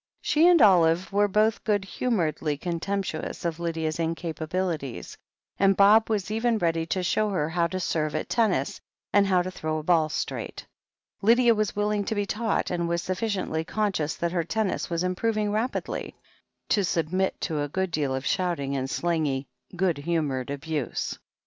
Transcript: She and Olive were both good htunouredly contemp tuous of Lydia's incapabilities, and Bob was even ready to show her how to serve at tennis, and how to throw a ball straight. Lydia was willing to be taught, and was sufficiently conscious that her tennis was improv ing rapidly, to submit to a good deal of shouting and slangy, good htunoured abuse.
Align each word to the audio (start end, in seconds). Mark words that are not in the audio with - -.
She 0.19 0.47
and 0.47 0.63
Olive 0.63 1.13
were 1.13 1.27
both 1.27 1.63
good 1.63 1.83
htunouredly 1.83 2.59
contemp 2.59 3.03
tuous 3.05 3.45
of 3.45 3.59
Lydia's 3.59 3.97
incapabilities, 3.97 5.15
and 5.59 5.77
Bob 5.77 6.09
was 6.09 6.31
even 6.31 6.57
ready 6.57 6.87
to 6.87 7.03
show 7.03 7.29
her 7.29 7.49
how 7.49 7.67
to 7.67 7.79
serve 7.79 8.15
at 8.15 8.27
tennis, 8.27 8.81
and 9.13 9.27
how 9.27 9.43
to 9.43 9.51
throw 9.51 9.77
a 9.77 9.83
ball 9.83 10.09
straight. 10.09 10.65
Lydia 11.21 11.53
was 11.53 11.75
willing 11.75 12.03
to 12.05 12.15
be 12.15 12.25
taught, 12.25 12.71
and 12.71 12.89
was 12.89 13.03
sufficiently 13.03 13.63
conscious 13.63 14.15
that 14.15 14.31
her 14.31 14.43
tennis 14.43 14.89
was 14.89 15.03
improv 15.03 15.37
ing 15.37 15.51
rapidly, 15.51 16.15
to 16.69 16.83
submit 16.83 17.39
to 17.41 17.61
a 17.61 17.69
good 17.69 17.91
deal 17.91 18.15
of 18.15 18.25
shouting 18.25 18.75
and 18.75 18.89
slangy, 18.89 19.45
good 19.75 19.97
htunoured 19.97 20.49
abuse. 20.49 21.19